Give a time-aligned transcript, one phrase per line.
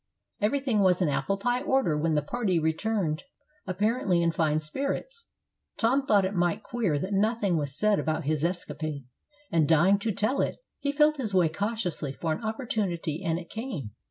[0.39, 3.21] Everything was in "apple pie order" when the party returned,
[3.67, 5.27] apparently in fine spirits.
[5.77, 9.05] Tom thought it mighty queer that nothing was said about his escapade,
[9.51, 13.51] and dying to tell it, he felt his way cautiously for an opportunity, and it
[13.51, 13.91] came.